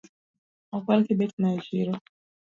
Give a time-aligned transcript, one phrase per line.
[0.75, 1.93] Okwal kibeti na e chiro